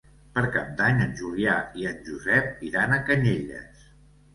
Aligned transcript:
Per 0.37 0.43
Cap 0.55 0.71
d'Any 0.79 1.03
en 1.05 1.13
Julià 1.21 1.59
i 1.83 1.87
en 1.93 2.03
Josep 2.11 2.67
iran 2.73 3.01
a 3.01 3.03
Canyelles. 3.13 3.91